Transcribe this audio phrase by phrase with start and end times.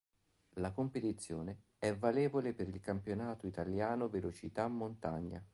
[0.55, 5.39] La competizione è valevole per il Campionato Italiano Velocità Montagna.